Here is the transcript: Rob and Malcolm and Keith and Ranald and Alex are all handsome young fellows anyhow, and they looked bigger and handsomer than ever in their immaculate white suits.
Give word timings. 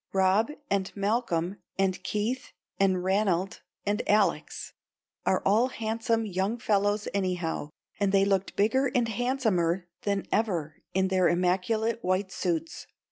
Rob 0.13 0.49
and 0.67 0.91
Malcolm 0.97 1.57
and 1.77 2.01
Keith 2.01 2.53
and 2.79 3.03
Ranald 3.03 3.61
and 3.85 4.01
Alex 4.09 4.73
are 5.27 5.43
all 5.45 5.67
handsome 5.67 6.25
young 6.25 6.57
fellows 6.57 7.07
anyhow, 7.13 7.69
and 7.99 8.11
they 8.11 8.25
looked 8.25 8.55
bigger 8.55 8.87
and 8.95 9.07
handsomer 9.07 9.85
than 10.01 10.25
ever 10.31 10.81
in 10.95 11.09
their 11.09 11.27
immaculate 11.29 12.03
white 12.03 12.31
suits. 12.31 12.87